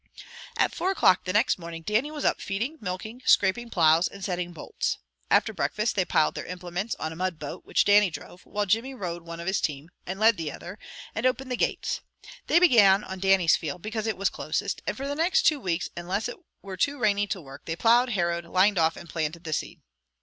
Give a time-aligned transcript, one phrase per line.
[0.57, 4.51] At four o'clock the next morning, Dannie was up feeding, milking, scraping plows, and setting
[4.51, 4.97] bolts.
[5.29, 9.21] After breakfast they piled their implements on a mudboat, which Dannie drove, while Jimmy rode
[9.21, 10.79] one of his team, and led the other,
[11.13, 12.01] and opened the gates.
[12.47, 15.89] They began on Dannie's field, because it was closest, and for the next two weeks,
[15.95, 19.53] unless it were too rainy to work, they plowed, harrowed, lined off, and planted the
[19.53, 19.81] seed.